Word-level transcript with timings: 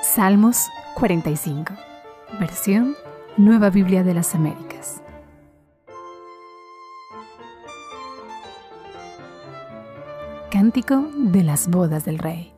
Salmos 0.00 0.70
45, 0.94 1.74
versión 2.38 2.94
Nueva 3.36 3.68
Biblia 3.68 4.04
de 4.04 4.14
las 4.14 4.32
Américas. 4.36 5.02
Cántico 10.52 11.04
de 11.16 11.42
las 11.42 11.68
bodas 11.68 12.04
del 12.04 12.18
rey. 12.18 12.52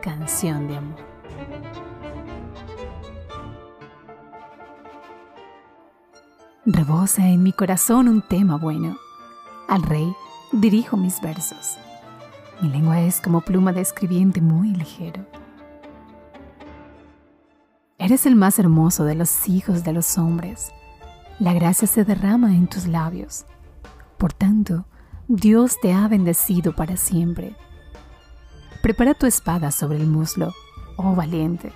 Canción 0.00 0.68
de 0.68 0.76
amor. 0.78 0.98
Rebosa 6.64 7.28
en 7.28 7.42
mi 7.42 7.52
corazón 7.52 8.08
un 8.08 8.22
tema 8.22 8.56
bueno. 8.56 8.96
Al 9.68 9.82
rey 9.82 10.10
dirijo 10.52 10.96
mis 10.96 11.20
versos. 11.20 11.78
Mi 12.60 12.68
lengua 12.68 13.00
es 13.02 13.20
como 13.20 13.40
pluma 13.40 13.72
de 13.72 13.80
escribiente 13.80 14.40
muy 14.40 14.74
ligero. 14.74 15.24
Eres 17.98 18.26
el 18.26 18.34
más 18.34 18.58
hermoso 18.58 19.04
de 19.04 19.14
los 19.14 19.48
hijos 19.48 19.84
de 19.84 19.92
los 19.92 20.18
hombres. 20.18 20.72
La 21.38 21.52
gracia 21.52 21.86
se 21.86 22.04
derrama 22.04 22.54
en 22.54 22.66
tus 22.66 22.88
labios. 22.88 23.46
Por 24.16 24.32
tanto, 24.32 24.86
Dios 25.28 25.76
te 25.80 25.92
ha 25.92 26.08
bendecido 26.08 26.74
para 26.74 26.96
siempre. 26.96 27.54
Prepara 28.82 29.14
tu 29.14 29.26
espada 29.26 29.70
sobre 29.70 29.98
el 29.98 30.06
muslo, 30.08 30.52
oh 30.96 31.14
valiente, 31.14 31.72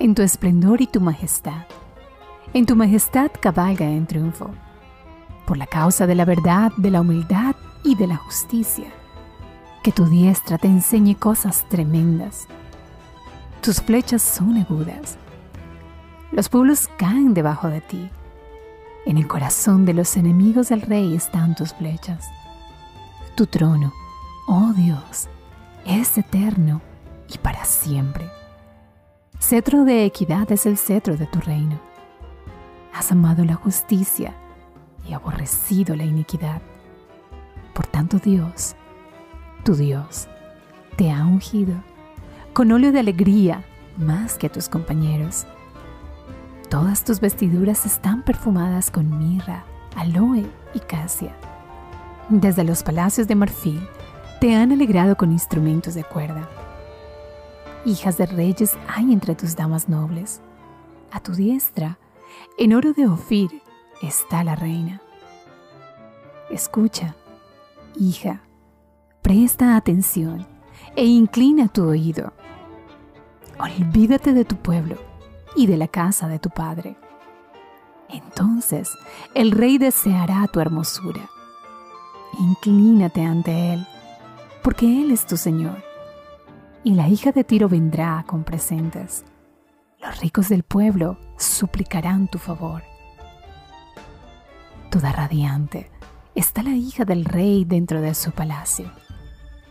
en 0.00 0.16
tu 0.16 0.22
esplendor 0.22 0.80
y 0.80 0.88
tu 0.88 1.00
majestad. 1.00 1.66
En 2.54 2.66
tu 2.66 2.74
majestad 2.74 3.30
cabalga 3.40 3.88
en 3.88 4.06
triunfo, 4.06 4.50
por 5.46 5.58
la 5.58 5.66
causa 5.66 6.08
de 6.08 6.16
la 6.16 6.24
verdad, 6.24 6.72
de 6.76 6.90
la 6.90 7.02
humildad 7.02 7.54
y 7.84 7.94
de 7.94 8.08
la 8.08 8.16
justicia. 8.16 8.92
Que 9.82 9.92
tu 9.92 10.06
diestra 10.06 10.58
te 10.58 10.68
enseñe 10.68 11.14
cosas 11.14 11.64
tremendas. 11.68 12.46
Tus 13.60 13.80
flechas 13.80 14.22
son 14.22 14.56
agudas. 14.56 15.16
Los 16.32 16.48
pueblos 16.48 16.88
caen 16.98 17.34
debajo 17.34 17.68
de 17.68 17.80
ti. 17.80 18.10
En 19.06 19.16
el 19.16 19.26
corazón 19.26 19.84
de 19.84 19.94
los 19.94 20.16
enemigos 20.16 20.68
del 20.68 20.82
rey 20.82 21.14
están 21.14 21.54
tus 21.54 21.72
flechas. 21.72 22.28
Tu 23.36 23.46
trono, 23.46 23.92
oh 24.46 24.72
Dios, 24.76 25.28
es 25.86 26.18
eterno 26.18 26.82
y 27.32 27.38
para 27.38 27.64
siempre. 27.64 28.28
Cetro 29.40 29.84
de 29.84 30.04
equidad 30.04 30.50
es 30.52 30.66
el 30.66 30.76
cetro 30.76 31.16
de 31.16 31.26
tu 31.26 31.40
reino. 31.40 31.80
Has 32.92 33.12
amado 33.12 33.44
la 33.44 33.54
justicia 33.54 34.34
y 35.08 35.14
aborrecido 35.14 35.94
la 35.96 36.04
iniquidad. 36.04 36.60
Por 37.72 37.86
tanto, 37.86 38.18
Dios, 38.18 38.74
tu 39.68 39.74
Dios, 39.74 40.28
te 40.96 41.10
ha 41.10 41.26
ungido 41.26 41.74
con 42.54 42.72
óleo 42.72 42.90
de 42.90 43.00
alegría 43.00 43.66
más 43.98 44.38
que 44.38 44.46
a 44.46 44.50
tus 44.50 44.66
compañeros 44.66 45.44
Todas 46.70 47.04
tus 47.04 47.20
vestiduras 47.20 47.84
están 47.84 48.22
perfumadas 48.22 48.90
con 48.90 49.18
mirra, 49.18 49.64
aloe 49.94 50.46
y 50.72 50.80
casia. 50.80 51.36
Desde 52.30 52.64
los 52.64 52.82
palacios 52.82 53.28
de 53.28 53.34
marfil 53.34 53.86
te 54.40 54.56
han 54.56 54.72
alegrado 54.72 55.18
con 55.18 55.32
instrumentos 55.32 55.92
de 55.92 56.04
cuerda. 56.04 56.48
Hijas 57.84 58.16
de 58.16 58.24
reyes 58.24 58.74
hay 58.86 59.12
entre 59.12 59.34
tus 59.34 59.54
damas 59.54 59.86
nobles. 59.90 60.40
A 61.12 61.20
tu 61.20 61.32
diestra, 61.32 61.98
en 62.56 62.72
oro 62.72 62.94
de 62.94 63.06
Ofir, 63.06 63.50
está 64.00 64.44
la 64.44 64.56
reina. 64.56 65.02
Escucha, 66.48 67.16
hija, 67.98 68.40
presta 69.28 69.76
atención 69.76 70.46
e 70.96 71.04
inclina 71.04 71.68
tu 71.68 71.86
oído. 71.86 72.32
Olvídate 73.60 74.32
de 74.32 74.46
tu 74.46 74.56
pueblo 74.56 74.96
y 75.54 75.66
de 75.66 75.76
la 75.76 75.86
casa 75.86 76.28
de 76.28 76.38
tu 76.38 76.48
padre. 76.48 76.96
Entonces 78.08 78.90
el 79.34 79.50
rey 79.50 79.76
deseará 79.76 80.46
tu 80.46 80.60
hermosura. 80.60 81.28
Inclínate 82.38 83.22
ante 83.22 83.74
él, 83.74 83.86
porque 84.62 85.02
él 85.02 85.10
es 85.10 85.26
tu 85.26 85.36
Señor. 85.36 85.76
Y 86.82 86.94
la 86.94 87.10
hija 87.10 87.30
de 87.30 87.44
Tiro 87.44 87.68
vendrá 87.68 88.24
con 88.26 88.44
presentes. 88.44 89.26
Los 90.00 90.20
ricos 90.20 90.48
del 90.48 90.62
pueblo 90.62 91.18
suplicarán 91.36 92.28
tu 92.28 92.38
favor. 92.38 92.82
Toda 94.90 95.12
radiante 95.12 95.90
está 96.34 96.62
la 96.62 96.74
hija 96.74 97.04
del 97.04 97.26
rey 97.26 97.66
dentro 97.66 98.00
de 98.00 98.14
su 98.14 98.30
palacio. 98.30 98.90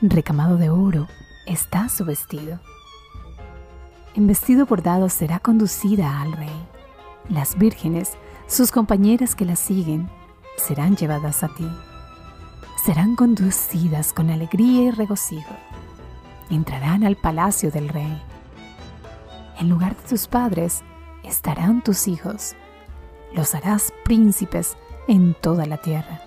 Recamado 0.00 0.56
de 0.56 0.70
oro 0.70 1.08
está 1.46 1.88
su 1.88 2.04
vestido 2.04 2.60
en 4.18 4.26
vestido 4.26 4.66
bordado 4.66 5.08
será 5.10 5.38
conducida 5.38 6.20
al 6.20 6.32
rey. 6.32 6.66
Las 7.28 7.56
vírgenes, 7.56 8.14
sus 8.48 8.72
compañeras 8.72 9.36
que 9.36 9.44
la 9.44 9.54
siguen, 9.54 10.10
serán 10.56 10.96
llevadas 10.96 11.44
a 11.44 11.48
ti. 11.54 11.70
Serán 12.84 13.14
conducidas 13.14 14.12
con 14.12 14.30
alegría 14.30 14.82
y 14.82 14.90
regocijo. 14.90 15.54
Entrarán 16.50 17.04
al 17.04 17.14
palacio 17.14 17.70
del 17.70 17.88
rey. 17.88 18.20
En 19.60 19.68
lugar 19.68 19.94
de 19.94 20.08
tus 20.08 20.26
padres 20.26 20.82
estarán 21.22 21.84
tus 21.84 22.08
hijos. 22.08 22.56
Los 23.32 23.54
harás 23.54 23.92
príncipes 24.04 24.76
en 25.06 25.36
toda 25.40 25.64
la 25.64 25.76
tierra. 25.76 26.20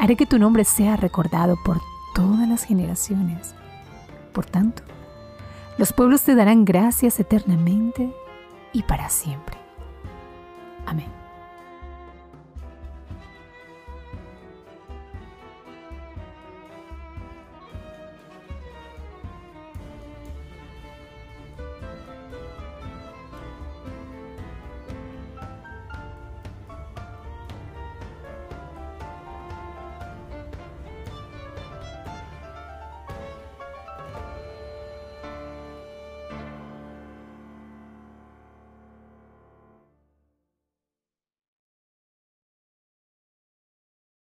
Haré 0.00 0.16
que 0.16 0.26
tu 0.26 0.40
nombre 0.40 0.64
sea 0.64 0.96
recordado 0.96 1.56
por 1.64 1.80
todas 2.18 2.48
las 2.48 2.64
generaciones. 2.64 3.54
Por 4.32 4.44
tanto, 4.44 4.82
los 5.78 5.92
pueblos 5.92 6.22
te 6.22 6.34
darán 6.34 6.64
gracias 6.64 7.20
eternamente 7.20 8.12
y 8.72 8.82
para 8.82 9.08
siempre. 9.08 9.56
Amén. 10.84 11.06